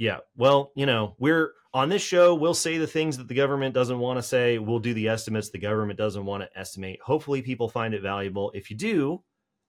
[0.00, 0.20] Yeah.
[0.34, 3.98] Well, you know, we're on this show, we'll say the things that the government doesn't
[3.98, 4.56] want to say.
[4.56, 7.02] We'll do the estimates the government doesn't want to estimate.
[7.02, 8.50] Hopefully, people find it valuable.
[8.54, 9.22] If you do,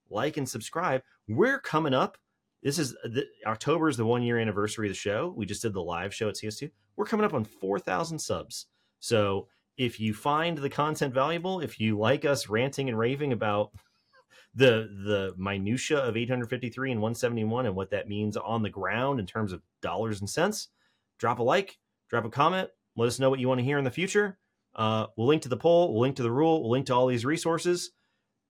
[0.10, 1.02] like and subscribe.
[1.28, 2.18] We're coming up.
[2.64, 5.34] This is uh, the, October is the one year anniversary of the show.
[5.36, 6.72] We just did the live show at CS2.
[6.96, 8.68] We're coming up on 4,000 subs.
[9.02, 13.72] So if you find the content valuable, if you like us ranting and raving about
[14.54, 19.26] the the minutia of 853 and 171 and what that means on the ground in
[19.26, 20.70] terms of dollars and cents,
[21.20, 21.78] drop a like,
[22.10, 24.38] drop a comment, let us know what you want to hear in the future.
[24.76, 27.08] Uh, we'll link to the poll, we'll link to the rule, we'll link to all
[27.08, 27.92] these resources,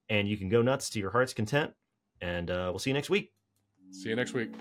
[0.10, 1.72] and you can go nuts to your heart's content.
[2.22, 3.32] And uh, we'll see you next week.
[3.92, 4.54] See you next week.